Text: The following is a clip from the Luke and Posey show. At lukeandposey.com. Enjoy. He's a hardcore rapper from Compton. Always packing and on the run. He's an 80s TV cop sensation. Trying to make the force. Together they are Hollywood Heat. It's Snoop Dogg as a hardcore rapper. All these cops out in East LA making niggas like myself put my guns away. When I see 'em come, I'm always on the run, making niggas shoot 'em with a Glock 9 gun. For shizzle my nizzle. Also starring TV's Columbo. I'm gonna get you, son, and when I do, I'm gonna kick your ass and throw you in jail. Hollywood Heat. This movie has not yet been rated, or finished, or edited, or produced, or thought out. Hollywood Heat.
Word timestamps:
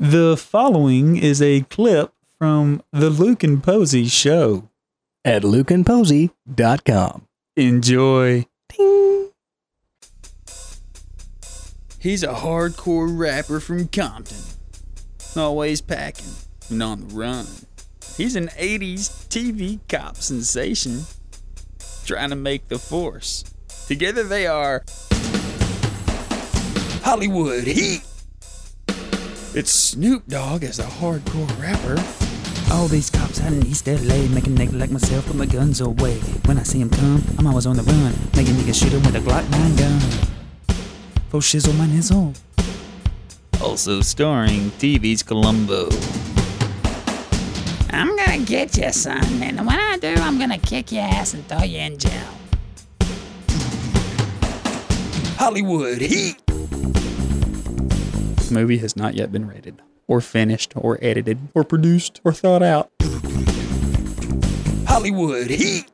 The 0.00 0.36
following 0.36 1.16
is 1.16 1.42
a 1.42 1.62
clip 1.62 2.12
from 2.38 2.84
the 2.92 3.10
Luke 3.10 3.42
and 3.42 3.60
Posey 3.60 4.06
show. 4.06 4.70
At 5.24 5.42
lukeandposey.com. 5.42 7.26
Enjoy. 7.56 8.46
He's 11.98 12.22
a 12.22 12.28
hardcore 12.28 13.18
rapper 13.18 13.58
from 13.58 13.88
Compton. 13.88 14.38
Always 15.34 15.80
packing 15.80 16.32
and 16.70 16.80
on 16.80 17.08
the 17.08 17.14
run. 17.16 17.46
He's 18.16 18.36
an 18.36 18.46
80s 18.56 19.26
TV 19.26 19.80
cop 19.88 20.18
sensation. 20.18 21.06
Trying 22.04 22.30
to 22.30 22.36
make 22.36 22.68
the 22.68 22.78
force. 22.78 23.42
Together 23.88 24.22
they 24.22 24.46
are 24.46 24.84
Hollywood 27.02 27.64
Heat. 27.64 28.07
It's 29.58 29.72
Snoop 29.72 30.22
Dogg 30.28 30.62
as 30.62 30.78
a 30.78 30.84
hardcore 30.84 31.50
rapper. 31.60 32.00
All 32.72 32.86
these 32.86 33.10
cops 33.10 33.40
out 33.40 33.52
in 33.52 33.66
East 33.66 33.88
LA 33.88 34.28
making 34.28 34.54
niggas 34.54 34.78
like 34.78 34.92
myself 34.92 35.26
put 35.26 35.34
my 35.34 35.46
guns 35.46 35.80
away. 35.80 36.20
When 36.46 36.60
I 36.60 36.62
see 36.62 36.80
'em 36.80 36.90
come, 36.90 37.24
I'm 37.36 37.44
always 37.48 37.66
on 37.66 37.74
the 37.74 37.82
run, 37.82 38.14
making 38.36 38.54
niggas 38.54 38.78
shoot 38.78 38.92
'em 38.92 39.02
with 39.02 39.16
a 39.16 39.20
Glock 39.20 39.50
9 39.50 39.74
gun. 39.74 40.00
For 41.30 41.40
shizzle 41.40 41.76
my 41.76 41.88
nizzle. 41.88 42.34
Also 43.60 44.00
starring 44.00 44.70
TV's 44.78 45.24
Columbo. 45.24 45.88
I'm 47.90 48.14
gonna 48.14 48.38
get 48.38 48.78
you, 48.78 48.92
son, 48.92 49.42
and 49.42 49.66
when 49.66 49.80
I 49.80 49.98
do, 49.98 50.14
I'm 50.22 50.38
gonna 50.38 50.58
kick 50.58 50.92
your 50.92 51.02
ass 51.02 51.34
and 51.34 51.42
throw 51.48 51.64
you 51.64 51.80
in 51.80 51.98
jail. 51.98 52.30
Hollywood 55.36 56.00
Heat. 56.00 56.47
This 58.48 58.54
movie 58.54 58.78
has 58.78 58.96
not 58.96 59.12
yet 59.12 59.30
been 59.30 59.46
rated, 59.46 59.82
or 60.06 60.22
finished, 60.22 60.72
or 60.74 60.98
edited, 61.02 61.38
or 61.52 61.64
produced, 61.64 62.22
or 62.24 62.32
thought 62.32 62.62
out. 62.62 62.90
Hollywood 64.86 65.50
Heat. 65.50 65.84